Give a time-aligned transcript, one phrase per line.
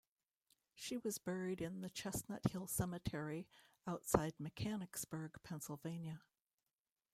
[0.73, 3.47] She was buried in the Chestnut Hill Cemetery
[3.85, 6.23] outside Mechanicsburg, Pennsylvania.